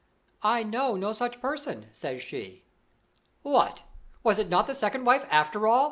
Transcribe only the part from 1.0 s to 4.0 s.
such person,' says she" "What!